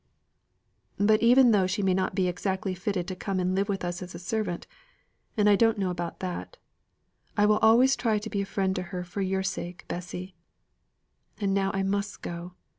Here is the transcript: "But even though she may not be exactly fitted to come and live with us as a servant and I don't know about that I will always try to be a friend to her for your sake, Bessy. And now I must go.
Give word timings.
"But 0.97 1.21
even 1.21 1.51
though 1.51 1.67
she 1.67 1.83
may 1.83 1.93
not 1.93 2.15
be 2.15 2.27
exactly 2.27 2.73
fitted 2.73 3.07
to 3.07 3.15
come 3.15 3.39
and 3.39 3.53
live 3.53 3.69
with 3.69 3.85
us 3.85 4.01
as 4.01 4.15
a 4.15 4.17
servant 4.17 4.65
and 5.37 5.47
I 5.47 5.55
don't 5.55 5.77
know 5.77 5.91
about 5.91 6.21
that 6.21 6.57
I 7.37 7.45
will 7.45 7.59
always 7.59 7.95
try 7.95 8.17
to 8.17 8.29
be 8.31 8.41
a 8.41 8.45
friend 8.47 8.75
to 8.77 8.81
her 8.89 9.03
for 9.03 9.21
your 9.21 9.43
sake, 9.43 9.85
Bessy. 9.87 10.33
And 11.39 11.53
now 11.53 11.69
I 11.75 11.83
must 11.83 12.23
go. 12.23 12.55